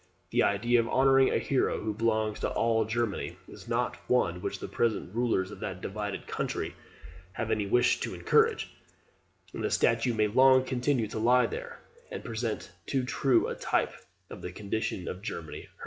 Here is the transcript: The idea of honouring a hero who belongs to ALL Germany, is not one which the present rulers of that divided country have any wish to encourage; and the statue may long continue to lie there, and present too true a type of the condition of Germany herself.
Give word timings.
The 0.31 0.41
idea 0.41 0.79
of 0.79 0.87
honouring 0.89 1.29
a 1.31 1.37
hero 1.37 1.79
who 1.79 1.93
belongs 1.93 2.39
to 2.39 2.49
ALL 2.49 2.85
Germany, 2.85 3.37
is 3.47 3.67
not 3.67 3.97
one 4.09 4.41
which 4.41 4.57
the 4.57 4.67
present 4.67 5.13
rulers 5.13 5.51
of 5.51 5.59
that 5.59 5.79
divided 5.79 6.25
country 6.25 6.73
have 7.33 7.51
any 7.51 7.67
wish 7.67 7.99
to 7.99 8.15
encourage; 8.15 8.71
and 9.53 9.63
the 9.63 9.69
statue 9.69 10.15
may 10.15 10.27
long 10.27 10.63
continue 10.65 11.05
to 11.09 11.19
lie 11.19 11.45
there, 11.45 11.81
and 12.09 12.23
present 12.23 12.71
too 12.87 13.03
true 13.03 13.47
a 13.47 13.53
type 13.53 13.93
of 14.31 14.41
the 14.41 14.51
condition 14.51 15.07
of 15.07 15.21
Germany 15.21 15.61
herself. 15.65 15.75